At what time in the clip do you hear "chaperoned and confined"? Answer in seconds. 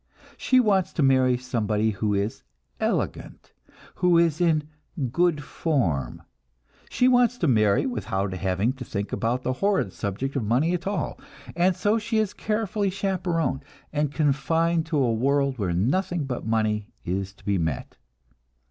12.89-14.87